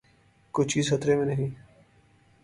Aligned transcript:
کوئی 0.53 0.67
چیز 0.69 0.89
خطرے 0.89 1.15
میں 1.15 1.25
نہیں۔ 1.25 1.49